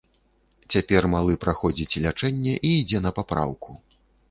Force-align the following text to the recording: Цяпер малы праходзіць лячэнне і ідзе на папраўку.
Цяпер 0.75 1.07
малы 1.15 1.35
праходзіць 1.43 1.99
лячэнне 2.07 2.57
і 2.67 2.73
ідзе 2.81 3.05
на 3.07 3.15
папраўку. 3.21 3.81